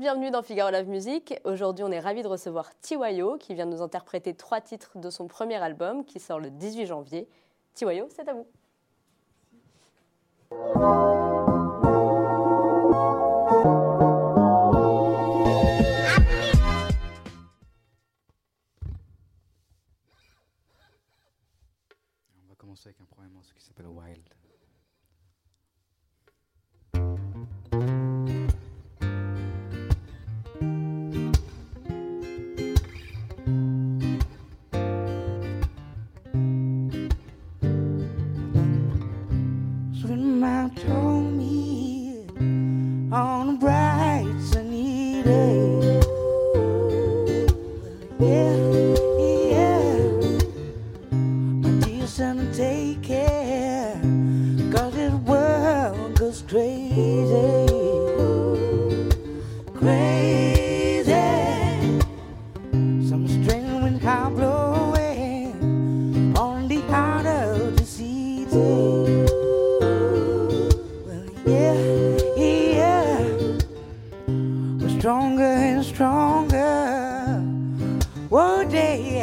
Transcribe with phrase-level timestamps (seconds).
[0.00, 1.34] bienvenue dans Figaro Love Music.
[1.44, 5.28] Aujourd'hui, on est ravis de recevoir Tiwayo qui vient nous interpréter trois titres de son
[5.28, 7.28] premier album qui sort le 18 janvier.
[7.74, 8.46] Tiwayo, c'est à vous.
[23.40, 24.39] også, che s'appelle Wild.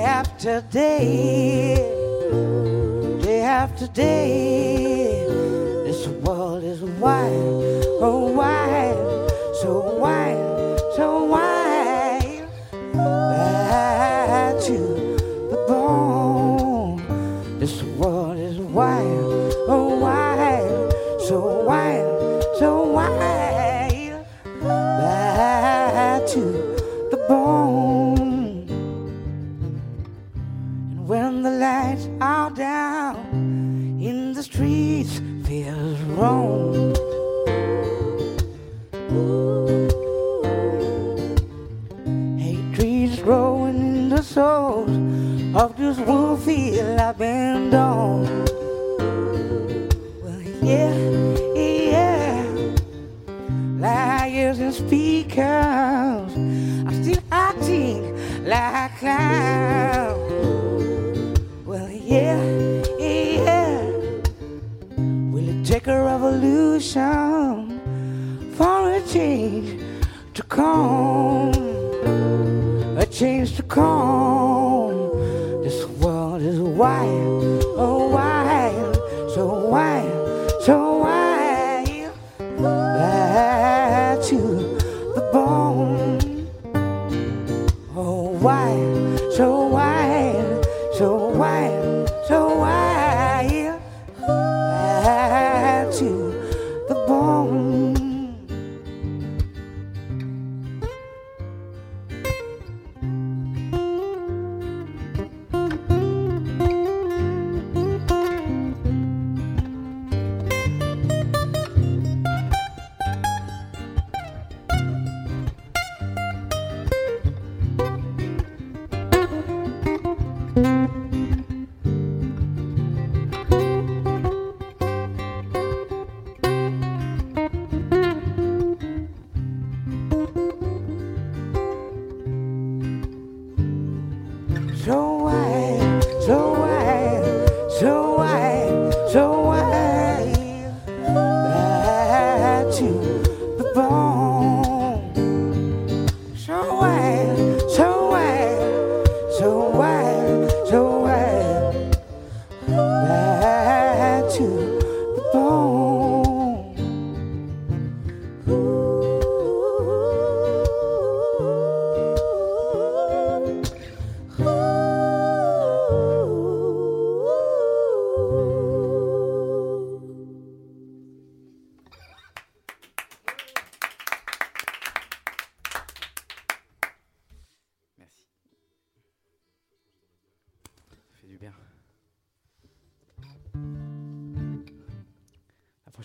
[0.07, 1.75] after day,
[3.21, 5.25] day after day.
[5.83, 9.29] This world is wide, oh wide,
[9.61, 10.26] so wide.
[43.37, 44.89] growing in the souls
[45.61, 48.23] of this woodfield I've been on.
[50.23, 50.95] Well, yeah,
[51.55, 52.41] yeah.
[53.83, 56.31] Liars and speakers
[56.87, 58.01] are still acting
[58.53, 60.19] like clowns.
[61.69, 62.41] Well, yeah,
[62.97, 63.81] yeah.
[65.31, 67.79] Will it take a revolution
[68.57, 69.79] for a change
[70.33, 71.56] to come?
[73.17, 75.09] change to come.
[75.63, 78.95] This world is wild, oh wild,
[79.33, 82.11] so wild, so wild.
[82.61, 84.37] Back to
[85.15, 86.47] the bone.
[87.95, 91.76] Oh wild, so wild, so wild.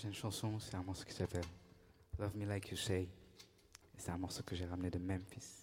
[0.03, 1.45] C'est un morceau qui s'appelle
[2.19, 3.09] Love Me Like You Say.
[3.97, 5.62] C'est un morceau que j'ai ramené de Memphis.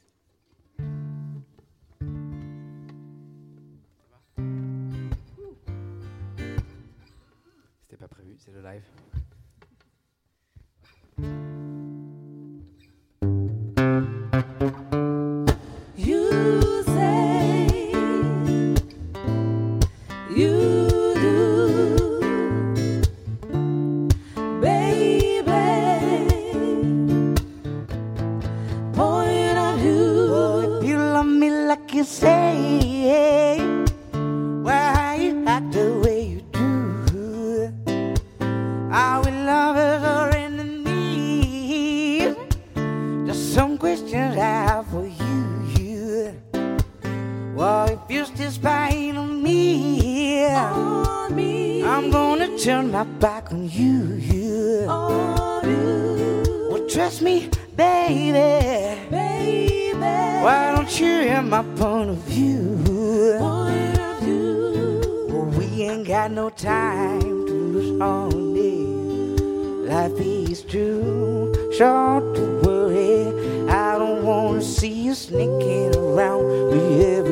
[71.79, 73.69] Short worry.
[73.69, 77.28] I don't wanna see you sneaking around every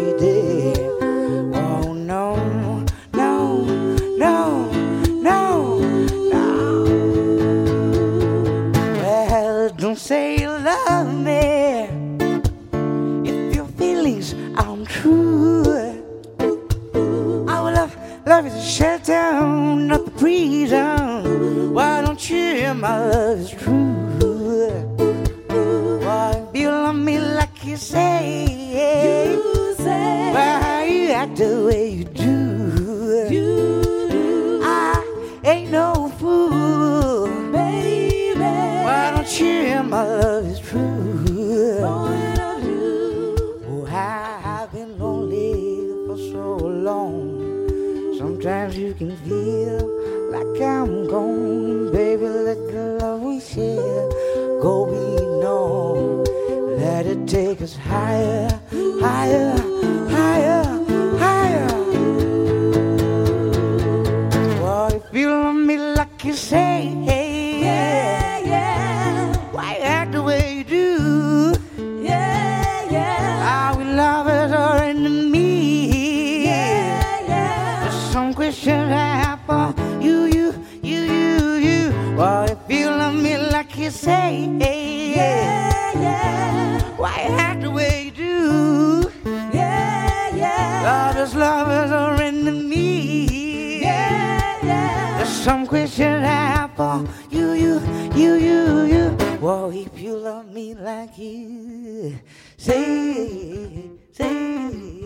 [84.32, 89.12] you say, Yeah, yeah, why act the way you do?
[89.54, 93.82] yeah, yeah, lovers or enemies?
[93.82, 95.18] yeah, yeah.
[95.18, 97.80] There's some questions I have for you, you,
[98.16, 99.18] you, you, you.
[99.42, 102.18] Well, if you love me like you
[102.58, 104.97] say, say.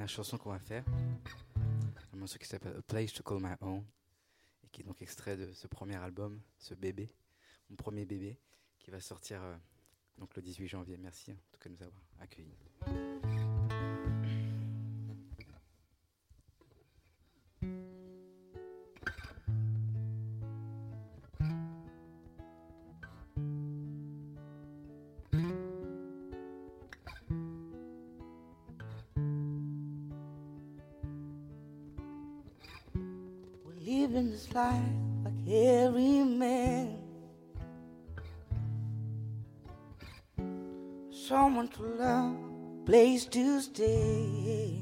[0.00, 0.82] Dernière chanson qu'on va faire,
[2.14, 3.84] un morceau qui s'appelle A Place to Call My Own,
[4.64, 7.12] et qui est donc extrait de ce premier album, ce bébé,
[7.68, 8.38] mon premier bébé,
[8.78, 9.54] qui va sortir euh,
[10.16, 10.96] donc le 18 janvier.
[10.96, 12.69] Merci en tout cas de nous avoir accueillis.
[41.30, 42.34] Someone to love,
[42.86, 44.74] place to stay.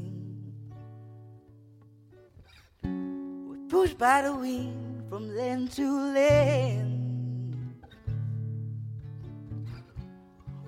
[2.82, 7.74] We're pushed by the wind from land to land.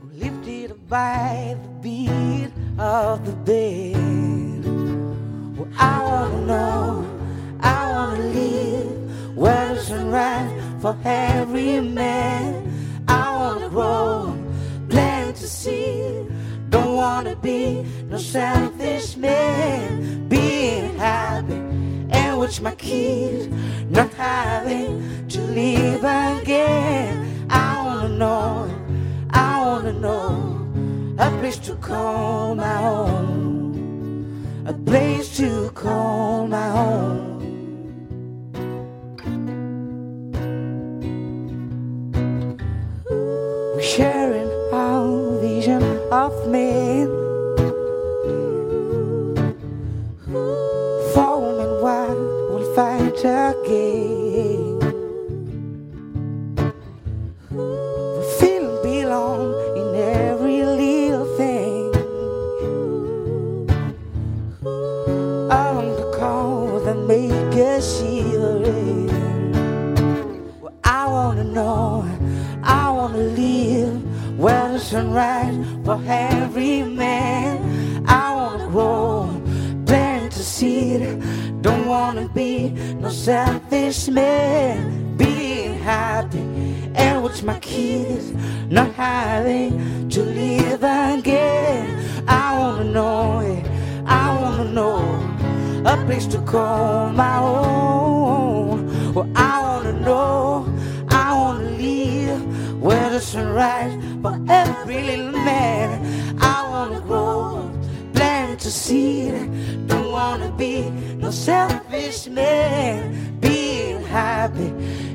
[0.02, 4.66] We're lifted by the beat of the band.
[5.56, 7.06] Well, I wanna know,
[7.60, 12.66] I wanna live where the sunrise for every man.
[13.08, 14.19] I wanna grow,
[17.00, 20.28] wanna be no selfish man.
[20.28, 21.60] Being happy
[22.16, 23.48] and watch my kids
[23.88, 27.46] not having to live again.
[27.48, 28.70] I wanna know,
[29.30, 30.28] I wanna know
[31.18, 37.29] a place to call my home, a place to call my home.
[53.22, 54.78] Will fight again.
[57.50, 61.90] We feel and belong in every little thing.
[65.50, 68.60] along the call that make us shiver.
[70.60, 72.04] Well, I wanna know,
[72.62, 76.79] I wanna live where the sunrise for every
[83.10, 86.38] Selfish man being happy
[86.94, 88.32] and watch my kids
[88.70, 92.24] not having to live again.
[92.28, 93.66] I wanna know it,
[94.06, 95.00] I wanna know
[95.84, 99.12] a place to call my own.
[99.12, 100.72] Well, I wanna know,
[101.08, 106.19] I wanna live where the sunrise for every little man.
[108.62, 109.32] A seed.
[109.88, 113.40] Don't wanna be no selfish man.
[113.40, 114.68] Being happy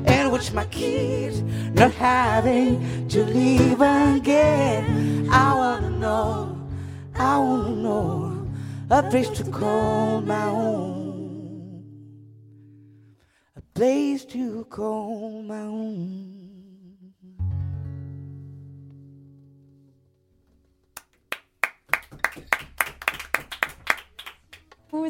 [0.04, 5.28] and watch my kids not having to leave again.
[5.30, 6.58] I wanna know,
[7.14, 8.48] I wanna know
[8.90, 11.84] a place to call my own.
[13.56, 16.35] A place to call my own.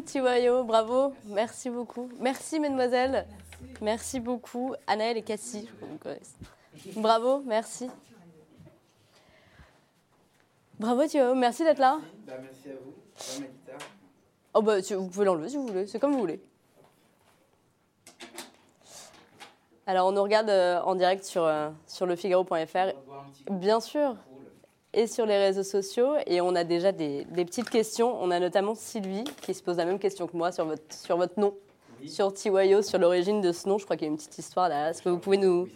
[0.01, 2.09] Tiwayo, bravo, merci beaucoup.
[2.19, 3.25] Merci, mesdemoiselles.
[3.81, 5.67] Merci beaucoup, Anaël et Cassie.
[5.81, 6.29] je.
[6.95, 7.89] Bravo, merci.
[10.79, 11.99] Bravo, Tiwayo, merci d'être là.
[12.27, 12.93] merci à vous.
[13.41, 13.87] ma guitare.
[14.53, 16.39] Oh bah, tu- vous pouvez l'enlever si vous voulez, c'est comme vous voulez.
[19.85, 22.91] Alors, on nous regarde euh, en direct sur, euh, sur lefigaro.fr,
[23.49, 24.17] bien sûr,
[24.97, 26.15] et sur les réseaux sociaux.
[26.25, 28.21] Et on a déjà des, des petites questions.
[28.21, 31.17] On a notamment Sylvie qui se pose la même question que moi sur votre, sur
[31.17, 31.53] votre nom,
[32.05, 33.77] sur Tiwayo, sur l'origine de ce nom.
[33.77, 34.89] Je crois qu'il y a une petite histoire là.
[34.89, 35.67] Est-ce que vous pouvez nous,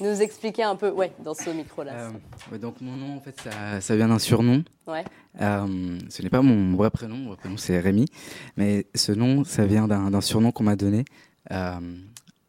[0.00, 0.90] nous expliquer un peu?
[0.90, 1.92] Ouais, dans ce micro-là.
[1.92, 2.10] Euh,
[2.50, 4.64] ouais, donc mon nom, en fait, ça, ça vient d'un surnom.
[4.88, 5.04] Ouais.
[5.40, 8.06] Euh, ce n'est pas mon vrai prénom, mon vrai prénom c'est Rémi,
[8.56, 11.04] mais ce nom, ça vient d'un surnom qu'on m'a donné.
[11.52, 11.78] Euh,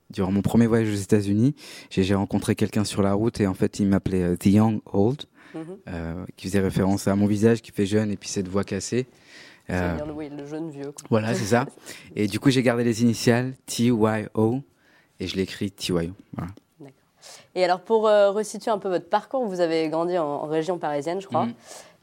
[0.10, 1.54] durant mon premier voyage aux États-Unis,
[1.92, 5.78] j'ai rencontré quelqu'un sur la route et en fait, il m'appelait The Young Old, Mhm.
[5.88, 9.08] euh, qui faisait référence à mon visage qui fait jeune et puis cette voix cassée.
[9.70, 10.92] Euh, oui, le jeune vieux.
[10.92, 11.06] quoi.
[11.10, 11.66] voilà, c'est ça.
[12.16, 14.62] Et du coup, j'ai gardé les initiales T-Y-O
[15.20, 16.12] et je l'ai écrit T-Y-O.
[16.34, 16.52] Voilà.
[17.56, 20.78] Et alors, pour euh, resituer un peu votre parcours, vous avez grandi en, en région
[20.80, 21.46] parisienne, je crois.
[21.46, 21.54] Mhm.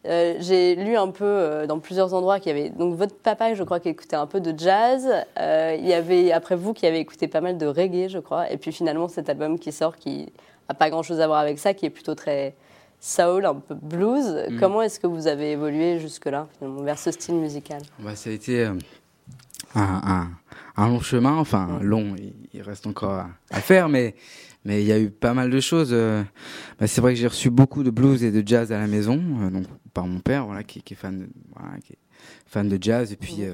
[0.07, 2.71] Euh, J'ai lu un peu euh, dans plusieurs endroits qu'il y avait.
[2.71, 5.09] Donc, votre papa, je crois, qui écoutait un peu de jazz.
[5.39, 8.51] Euh, il y avait, après vous, qui avez écouté pas mal de reggae, je crois.
[8.51, 10.29] Et puis, finalement, cet album qui sort, qui
[10.69, 12.55] a pas grand chose à voir avec ça, qui est plutôt très
[13.01, 14.45] soul, un peu blues.
[14.51, 14.61] Mhm.
[14.61, 17.83] Comment est-ce que vous avez évolué jusque-là, finalement, vers ce style musical?
[17.99, 18.75] Bah, ça a été euh,
[19.75, 20.31] un, un-
[20.77, 22.15] un long chemin, enfin long,
[22.53, 24.15] il, reste encore à, à faire, mais
[24.65, 25.91] mais il y a eu pas mal de choses.
[25.93, 26.23] euh.
[26.81, 29.23] Bah, c'est vrai que j'ai reçu beaucoup de blues et de jazz à la maison,
[29.43, 31.99] euh, donc par mon père, voilà, qui, qui est fan de voilà, qui est
[32.47, 33.45] fan de jazz depuis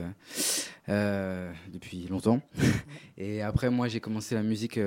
[0.89, 2.41] euh, depuis longtemps.
[3.19, 4.79] et après, moi, j'ai commencé la musique.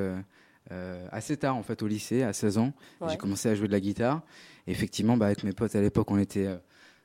[0.72, 3.10] Euh, assez tard en fait au lycée à 16 ans Ouais.
[3.12, 4.24] j'ai commencé à jouer de la guitare
[4.68, 6.58] et effectivement bah, avec mes potes à l'époque on était euh,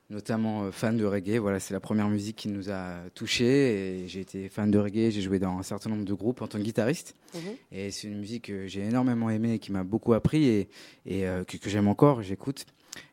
[0.09, 1.37] notamment euh, fan de reggae.
[1.39, 4.01] Voilà, c'est la première musique qui nous a touchés.
[4.03, 5.09] Et j'ai été fan de reggae.
[5.09, 7.15] J'ai joué dans un certain nombre de groupes en tant que guitariste.
[7.33, 7.41] Mhm.
[7.71, 10.69] Et c'est une musique que j'ai énormément aimée et qui m'a beaucoup appris et,
[11.05, 12.23] et que, que j'aime encore.
[12.23, 12.65] J'écoute.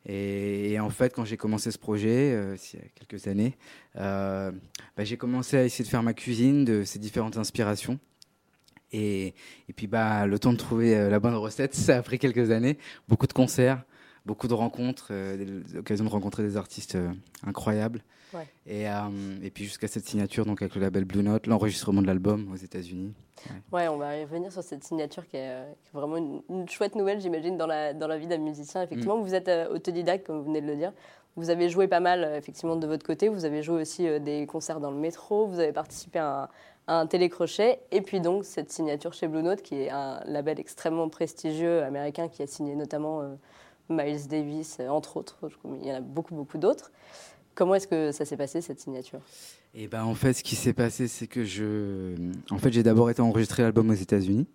[0.07, 3.55] Et, et en fait, quand j'ai commencé ce projet, euh, il y a quelques années,
[3.97, 4.51] euh,
[4.97, 8.01] bah, j'ai commencé à essayer de faire ma cuisine de ces différentes inspirations.
[8.93, 9.35] Et,
[9.69, 12.51] et puis, bah, le temps de trouver euh, la bonne recette, ça a pris quelques
[12.51, 12.79] années.
[13.09, 13.83] Beaucoup de concerts,
[14.25, 17.11] beaucoup de rencontres, euh, l'occasion de rencontrer des artistes euh,
[17.47, 18.03] incroyables.
[18.35, 18.47] Ouais.
[18.67, 18.93] Et, euh,
[19.43, 22.57] et puis jusqu'à cette signature donc avec le label Blue Note, l'enregistrement de l'album aux
[22.57, 23.15] États-Unis.
[23.73, 26.69] Ouais, on va y revenir sur cette signature qui est, qui est vraiment une, une
[26.69, 28.83] chouette nouvelle, j'imagine, dans la, dans la vie d'un musicien.
[28.83, 30.93] Effectivement, vous êtes autodidacte, comme vous venez de le dire.
[31.37, 33.29] Vous avez joué pas mal, effectivement, de votre côté.
[33.29, 35.47] Vous avez joué aussi des concerts dans le métro.
[35.47, 36.49] Vous avez participé à un,
[36.89, 37.81] un télécrochet.
[37.93, 42.29] Et puis donc, cette signature chez Blue Note, qui est un label extrêmement prestigieux américain
[42.29, 43.35] qui a signé notamment euh,
[43.91, 45.39] Miles Davis, euh, entre autres.
[45.81, 46.91] Il y en a beaucoup, beaucoup d'autres.
[47.55, 49.21] Comment est-ce que ça s'est passé, cette signature?
[49.75, 52.15] Et ben en fait, ce qui s'est passé, c'est que je,
[52.51, 54.47] en fait, j'ai d'abord été enregistré l'album aux États-Unis.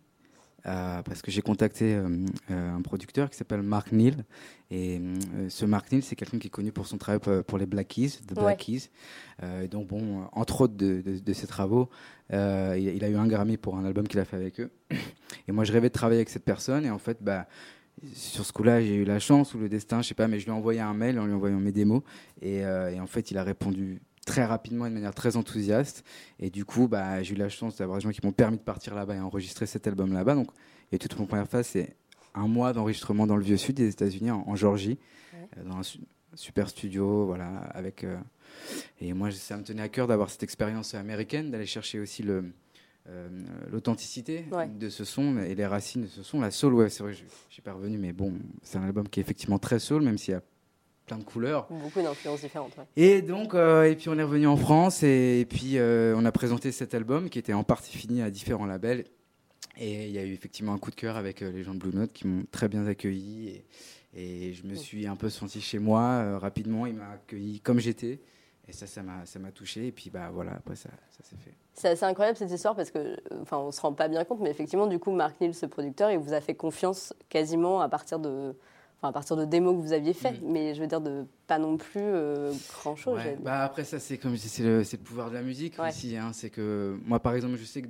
[0.65, 2.07] Euh, parce que j'ai contacté euh,
[2.51, 4.23] euh, un producteur qui s'appelle Mark Neal.
[4.71, 4.99] Et
[5.49, 8.19] ce Mark Neal, c'est quelqu'un qui est connu pour son travail pour, les Black Keys,
[8.27, 8.55] The Black Ouais.
[8.55, 8.89] Keys.
[9.63, 11.89] Et donc, bon, entre autres de, de- de ses travaux,
[12.31, 14.71] euh, il, il a eu un Grammy pour un album qu'il a fait avec eux.
[15.47, 16.85] Et moi, je rêvais de travailler avec cette personne.
[16.85, 17.47] Et en fait, bah,
[18.13, 20.45] sur ce coup-là, j'ai eu la chance ou le destin, je sais pas, mais je
[20.45, 22.01] lui ai envoyé un mail en lui envoyant mes démos.
[22.41, 26.03] Et, euh, et en fait, il a répondu très rapidement et de manière très enthousiaste.
[26.39, 28.63] Et du coup, bah, j'ai eu la chance d'avoir des gens qui m'ont permis de
[28.63, 30.35] partir là-bas et enregistrer cet album là-bas.
[30.35, 30.49] Donc,
[30.91, 31.95] et toute mon première phase, c'est
[32.35, 34.97] un mois d'enregistrement dans le vieux sud des États-Unis, en, en Georgie,
[35.33, 35.47] Ouais.
[35.57, 35.99] euh, dans un su-
[36.35, 38.03] super studio, voilà, avec.
[38.03, 38.17] euh,
[39.01, 42.45] et moi, ça me tenait à cœur d'avoir cette expérience américaine, d'aller chercher aussi le
[43.09, 43.27] euh,
[43.71, 44.67] l'authenticité Ouais.
[44.69, 46.39] de ce son et les racines de ce son.
[46.39, 49.09] La soul, ouais, c'est vrai, je je suis pas revenu, mais bon, c'est un album
[49.09, 50.41] qui est effectivement très soul, même s'il y a
[51.05, 51.67] plein de couleurs.
[51.69, 52.75] Beaucoup d'influences différentes.
[52.77, 52.85] ouais.
[52.95, 56.25] Et donc, euh, et puis on est revenu en France et, et puis euh, on
[56.25, 59.05] a présenté cet album qui était en partie fini à différents labels.
[59.77, 61.79] Et il y a eu effectivement un coup de cœur avec euh, les gens de
[61.79, 63.65] Blue Note qui m'ont très bien accueilli et,
[64.15, 66.85] et je me suis un peu senti chez moi rapidement.
[66.85, 68.19] Il m'a accueilli comme j'étais
[68.67, 69.87] Et ça, ça m'a, touché.
[69.87, 71.53] Et puis, bah voilà, après, ça, ça s'est fait.
[71.73, 74.51] C'est assez incroyable cette histoire parce que, enfin, on se rend pas bien compte, mais
[74.51, 78.19] effectivement, du coup, Mark Neal, ce producteur, il vous a fait confiance quasiment à partir
[78.19, 78.55] de,
[79.03, 80.51] enfin, à partir de démos que vous aviez fait, Mm.
[80.51, 82.01] mais je veux dire de pas non plus
[82.73, 83.17] grand chose.
[83.19, 83.37] Ouais.
[83.41, 85.89] Bah après ça c'est comme c'est le, pouvoir de la musique Ouais.
[85.89, 86.15] aussi.
[86.15, 86.31] hein.
[86.33, 87.89] C'est que moi par exemple je sais que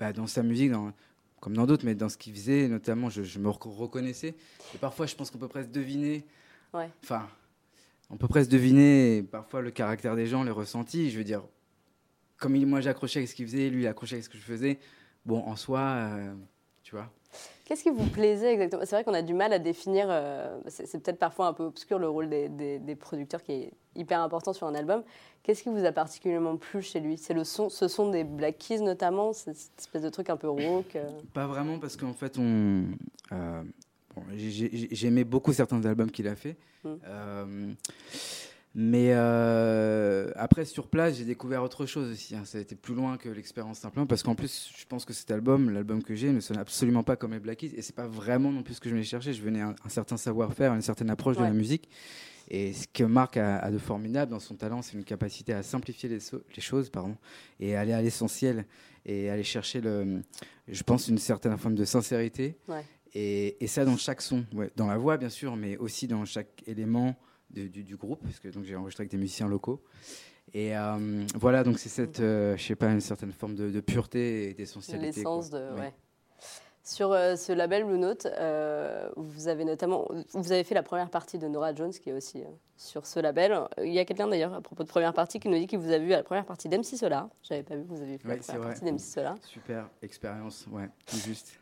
[0.00, 0.92] bah, dans sa musique, dans-
[1.40, 4.34] comme dans d'autres, mais dans ce qu'il faisait notamment, je, je me rec- reconnaissais.
[4.74, 6.26] Et parfois je pense qu'on peut presque deviner.
[6.74, 6.90] Ouais.
[7.04, 7.28] Enfin,
[8.10, 11.10] on peut presque deviner parfois le caractère des gens, les ressentis.
[11.10, 11.42] Je veux dire,
[12.36, 14.42] comme il- moi j'accrochais avec ce qu'il faisait, lui il accrochait avec ce que je
[14.42, 14.80] faisais.
[15.24, 16.34] Bon en soi, euh,
[16.82, 17.12] tu vois.
[17.68, 18.82] Qu'est-ce qui vous plaisait exactement?
[18.86, 21.98] C'est vrai qu'on a du mal à définir, euh, c'est peut-être parfois un peu obscur
[21.98, 25.02] le rôle des, des- des producteurs qui est hyper important sur un album.
[25.42, 27.18] Qu'est-ce qui vous a particulièrement plu chez lui?
[27.18, 30.48] C'est le son, ce son des Black Keys notamment, cette espèce de truc un peu
[30.48, 30.96] rauque.
[30.96, 31.10] euh.
[31.34, 32.84] Pas vraiment parce qu'en fait, on,
[33.32, 33.62] euh,
[34.16, 36.56] bon, j'aimais beaucoup certains albums qu'il a fait.
[36.84, 36.94] Mm.
[38.80, 42.36] Mais euh, après, sur place, j'ai découvert autre chose aussi.
[42.36, 42.44] hein.
[42.44, 45.32] Ça a été plus loin que l'expérience simplement parce qu'en plus, je pense que cet
[45.32, 48.06] album, l'album que j'ai, ne sonne absolument pas comme les Black Keys et c'est pas
[48.06, 49.32] vraiment non plus ce que je venais chercher.
[49.32, 51.88] Je venais un, un certain savoir-faire, une certaine approche de la musique.
[52.50, 55.64] Et ce que Marc a, a de formidable dans son talent, c'est une capacité à
[55.64, 57.16] simplifier les, so- les choses pardon,
[57.58, 58.64] et aller à l'essentiel
[59.04, 60.22] et aller chercher, le,
[60.68, 62.56] je pense, une certaine forme de sincérité.
[62.68, 62.84] Ouais.
[63.12, 66.24] Et, et ça dans chaque son, ouais, dans la voix bien sûr, mais aussi dans
[66.24, 67.16] chaque élément
[67.50, 69.82] de- du, du groupe, parce que donc j'ai enregistré avec des musiciens locaux.
[70.54, 73.80] Et euh, voilà, donc c'est cette, euh, je sais pas, une certaine forme de, de
[73.80, 75.06] pureté et d'essentialité.
[75.20, 75.58] L'essence de.
[75.74, 75.80] Ouais.
[75.80, 75.94] ouais.
[76.82, 81.10] Sur euh, ce label Blue Note, euh, vous avez notamment, vous avez fait la première
[81.10, 82.42] partie de Nora Jones, qui est aussi
[82.78, 83.60] sur ce label.
[83.84, 85.92] Il y a quelqu'un d'ailleurs à propos de première partie qui nous dit qu'il vous
[85.92, 87.28] a vu à la première partie d'MC Solar.
[87.42, 89.36] J'avais pas vu que vous aviez fait Ouais, la première partie d'MC Solar.
[89.42, 91.52] Super expérience, ouais, tout juste.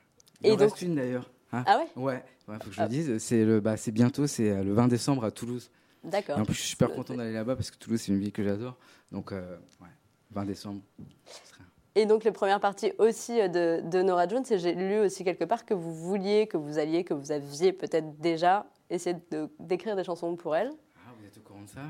[0.45, 1.29] Et Il en donc- reste une d'ailleurs.
[1.53, 1.65] Hein.
[1.67, 2.85] Ah ouais, Ouais, ouais, faut que je Ah.
[2.85, 3.19] le dise.
[3.19, 5.71] C'est le, bah, c'est bientôt, c'est euh, le 20 décembre à Toulouse.
[6.05, 6.39] d'accord.
[6.39, 8.33] Et en plus, je suis super content d'aller là-bas parce que Toulouse, c'est une ville
[8.33, 8.77] que j'adore.
[9.13, 9.89] Donc, euh, ouais,
[10.33, 10.81] 20 décembre.
[11.99, 15.25] Et donc les premières parties aussi euh, de, de Nora Jones, et j'ai lu aussi
[15.25, 19.49] quelque part que vous vouliez, que vous alliez, que vous aviez peut-être déjà essayé de-
[19.59, 20.71] d'écrire des chansons pour elle.
[21.67, 21.83] Ça?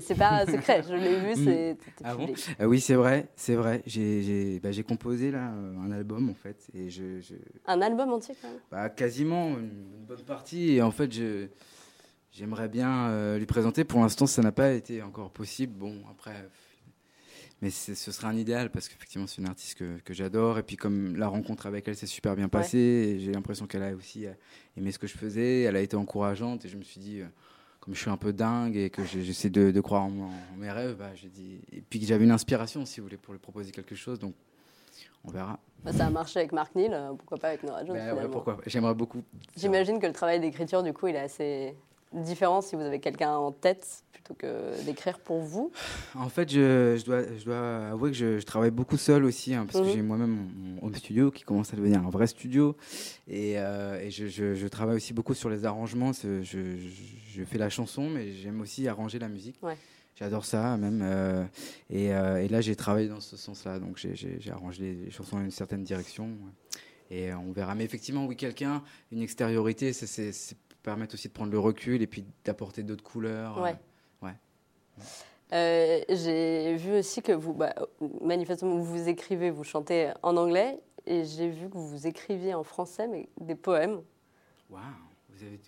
[0.00, 1.44] C'est- pas secret, je l'ai vu, Mm.
[1.44, 2.26] c'est c'était Ah bon?
[2.60, 3.82] Euh, Oui, c'est vrai, c'est vrai.
[3.86, 7.34] J'ai bah, composé là un album en fait, et je, je-
[7.66, 8.58] Un album entier quand même?
[8.70, 9.64] bah, quasiment une,
[9.98, 10.72] une bonne partie.
[10.72, 11.46] Et en fait, je
[12.32, 13.84] j'aimerais bien euh, lui présenter.
[13.84, 15.72] Pour l'instant, ça n'a pas été encore possible.
[15.74, 16.34] Bon, après,
[17.62, 20.58] mais ce serait un idéal parce qu'effectivement, c'est une artiste que, que j'adore.
[20.58, 23.94] Et puis, comme la rencontre avec elle s'est super bien passée, j'ai l'impression qu'elle a
[23.94, 24.32] aussi euh,
[24.76, 25.62] aimé ce que je faisais.
[25.62, 27.20] Elle a été encourageante, et je me suis dit.
[27.20, 27.26] euh,
[27.84, 30.70] comme je suis un peu dingue et que j'essaie de, de croire en, en mes
[30.70, 33.40] rêves, bah, j'ai dit et puis que j'avais une inspiration, si vous voulez, pour lui
[33.40, 34.18] proposer quelque chose.
[34.18, 34.34] Donc,
[35.22, 35.58] on verra.
[35.84, 38.56] Bah, ça a marché avec Mark Neal, euh, pourquoi pas avec Nora Jones ouais, pourquoi
[38.66, 39.22] J'aimerais beaucoup.
[39.54, 41.76] J'imagine que le travail d'écriture, du coup, il est assez
[42.14, 45.70] différent si vous avez quelqu'un en tête plutôt que d'écrire pour vous.
[46.14, 49.54] En fait, je, je dois, je dois avouer que je, je travaille beaucoup seul aussi,
[49.54, 49.90] hein, parce Mhm.
[49.90, 52.76] que j'ai moi-même mon, mon home studio qui commence à devenir un vrai studio.
[53.28, 56.12] Et, euh, et je, travaille aussi beaucoup sur les arrangements.
[56.12, 59.56] Je, fais la chanson, mais j'aime aussi arranger la musique.
[59.62, 59.76] Ouais.
[60.16, 61.00] J'adore ça, même.
[61.02, 61.44] euh,
[61.90, 63.80] et, euh, et là, j'ai travaillé dans ce sens-là.
[63.80, 66.26] Donc, j'ai- arrangé les, chansons dans une certaine direction.
[66.26, 66.80] ouais.
[67.10, 67.74] Et on verra.
[67.74, 70.30] Mais effectivement, oui, quelqu'un, une extériorité, c'est
[70.84, 73.60] permettre aussi de prendre le recul et puis d'apporter d'autres couleurs.
[73.60, 73.74] Ouais.
[74.22, 74.28] euh,
[75.52, 77.74] Euh, j'ai vu aussi que vous, bah,
[78.22, 83.06] manifestement, vous écrivez, vous chantez en anglais, et j'ai vu que vous écriviez en français,
[83.06, 84.00] mais des poèmes.
[84.70, 84.80] Waouh,
[85.28, 85.60] vous avez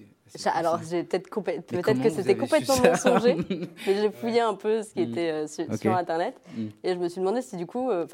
[0.55, 3.37] Alors, j'ai peut-être que c'était complètement mensonger,
[3.87, 5.11] mais j'ai fouillé un peu ce qui Mm.
[5.13, 6.67] était euh, sur, Internet, Mm.
[6.83, 8.07] et je me suis demandé si du coup, euh,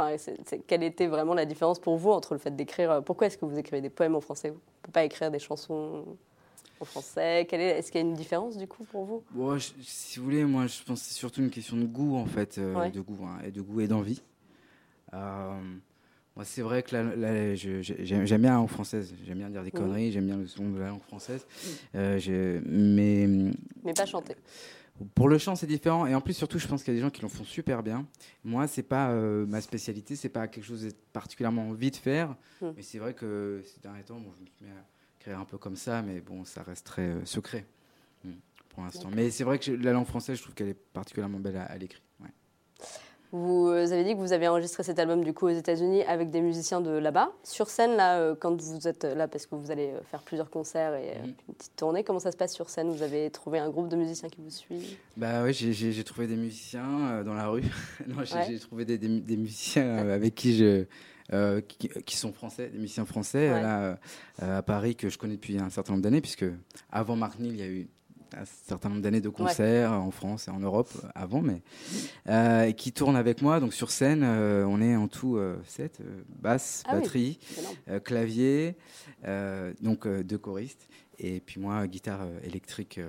[0.66, 2.90] quelle était vraiment la différence pour vous entre le fait d'écrire.
[2.90, 4.50] euh, pourquoi est-ce que vous écrivez des poèmes en français?
[4.50, 6.04] Vous ne pouvez pas écrire des chansons
[6.82, 9.22] en français Quelle est, Est-ce qu'il y a une différence du coup pour vous?
[9.30, 12.16] Bon, je- si vous voulez, moi, je pense que c'est surtout une question de goût,
[12.16, 12.90] en fait, euh, Ouais.
[12.90, 14.20] de goût hein, et de goût et d'envie.
[15.14, 15.60] Euh,
[16.34, 19.14] moi, c'est vrai que là, là, je- j'aime j'aime bien la langue française.
[19.26, 19.78] J'aime bien dire des Mhm.
[19.78, 20.12] conneries.
[20.12, 21.46] J'aime bien le son de la langue française.
[21.94, 23.26] Euh, je- mais
[23.84, 24.34] Mais pas chanter.
[25.14, 26.06] Pour le chant, c'est différent.
[26.06, 27.82] Et en plus, surtout, je pense qu'il y a des gens qui le font super
[27.82, 28.06] bien.
[28.44, 30.16] Moi, c'est pas euh, ma spécialité.
[30.16, 32.34] C'est pas quelque chose que j'ai particulièrement envie de faire.
[32.60, 32.66] Mm.
[32.76, 34.74] Mais c'est vrai que ces derniers temps, bon, je me suis mis à
[35.22, 36.02] créer un peu comme ça.
[36.02, 37.64] Mais bon, ça reste très euh, secret
[38.24, 38.30] mm,
[38.70, 39.08] pour l'instant.
[39.14, 41.78] Mais c'est vrai que la langue française, je trouve qu'elle est particulièrement belle à, à
[41.78, 42.02] l'écrit.
[42.20, 42.28] ouais.
[43.34, 46.28] Vous euh, avez dit que vous avez enregistré cet album du coup aux États-Unis avec
[46.30, 47.32] des musiciens de là-bas.
[47.44, 50.50] Sur scène, là, euh, quand vous êtes là, parce que vous allez euh, faire plusieurs
[50.50, 51.28] concerts et Mhm.
[51.48, 52.90] une petite tournée, comment ça se passe sur scène?
[52.90, 54.98] Vous avez trouvé un groupe de musiciens qui vous suit?
[55.16, 57.62] Bah ouais, j'ai- trouvé des musiciens dans la rue.
[58.06, 58.58] non, j'ai Ouais.
[58.58, 60.84] trouvé des, des- des musiciens avec qui je.
[61.32, 63.62] Euh, qui, qui sont français, des musiciens français Ouais.
[63.62, 63.98] là,
[64.42, 66.44] euh, à Paris que je connais depuis un certain nombre d'années, puisque
[66.90, 67.88] avant Mark Neal, il y a eu
[68.34, 71.60] un certain nombre d'années de concerts en France et en Europe euh, avant, mais
[72.28, 73.60] euh, qui tourne avec moi.
[73.60, 77.38] Donc sur scène, euh, on est en tout euh, sept euh, basse, Ah batterie,
[78.04, 78.76] clavier,
[79.80, 83.00] donc deux choristes, et puis moi guitare électrique.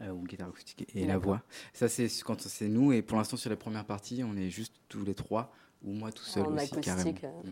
[0.00, 1.42] ou guitare acoustique et la voix.
[1.74, 2.92] Ça, c'est quand c'est nous.
[2.92, 5.52] Et pour l'instant, sur les premières parties, on est juste tous les trois,
[5.84, 7.10] ou moi tout seul En aussi, acoustique, carrément.
[7.24, 7.50] euh.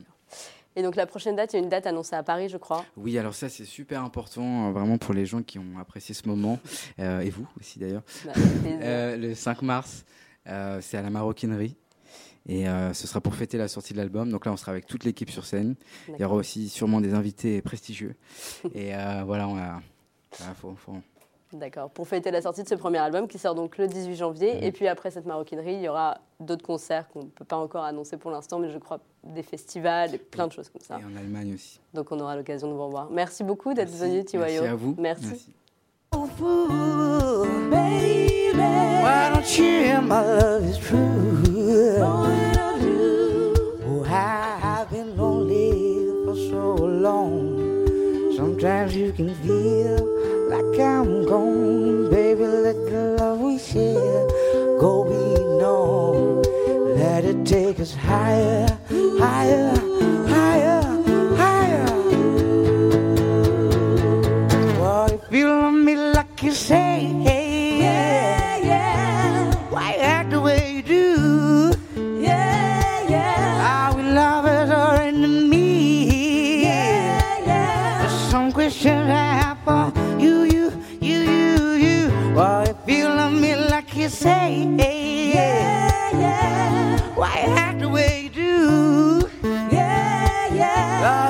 [0.77, 2.85] Et donc la prochaine date, il y a une date annoncée à Paris, je crois.
[2.97, 6.29] Oui, alors ça, c'est super important, euh, vraiment pour les gens qui ont apprécié ce
[6.29, 6.59] moment,
[7.01, 8.03] euh, et vous aussi d'ailleurs.
[8.25, 8.33] Bah,
[9.17, 10.05] le 5 mars,
[10.47, 11.77] c'est à la Maroquinerie.
[12.51, 12.65] Et
[12.95, 14.31] ce sera pour fêter la sortie de l'album.
[14.31, 15.75] Donc là, on sera avec toute l'équipe sur scène.
[16.09, 18.15] Il y aura aussi sûrement des invités prestigieux.
[18.75, 18.93] Et
[19.27, 19.83] voilà, on a.
[20.39, 21.03] voilà, faut- faut-
[21.53, 21.91] D'accord.
[21.91, 24.55] Pour fêter la sortie de ce premier album qui sort donc le 18 janvier.
[24.57, 24.63] Mhm.
[24.65, 27.85] Et puis après cette maroquinerie, il y aura d'autres concerts qu'on ne peut pas encore
[27.85, 30.99] annoncer pour l'instant, mais je crois des festivals et plein de choses comme ça.
[31.01, 31.81] Et en Allemagne aussi.
[31.95, 33.09] Donc on aura l'occasion de vous revoir.
[33.11, 34.05] Merci beaucoup d'être Merci.
[34.05, 34.63] venu, Tiwayo.
[34.63, 34.95] Merci à vous.
[34.99, 35.53] Merci.
[36.37, 36.79] Fool,
[50.49, 52.11] like I'm gone.
[52.11, 54.27] Baby, let the love we share
[54.79, 56.47] go beyond.
[56.99, 58.79] Let it take us higher,
[59.19, 59.78] higher.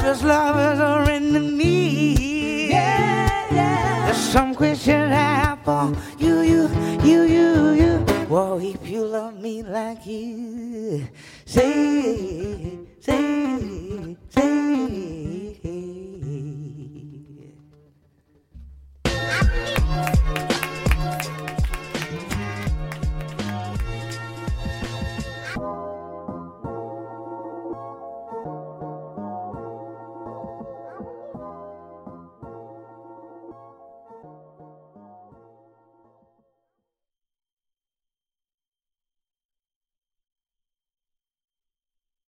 [0.08, 2.70] Lovers, lovers or enemies?
[2.70, 4.06] Yeah, yeah.
[4.06, 6.70] There's some question I have for you, you,
[7.04, 8.06] you, you, you.
[8.26, 11.06] Well, if you love me like you
[11.44, 13.87] say, say.